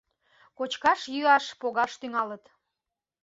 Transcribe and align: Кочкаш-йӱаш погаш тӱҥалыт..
Кочкаш-йӱаш 0.57 1.45
погаш 1.59 1.91
тӱҥалыт.. 1.99 2.43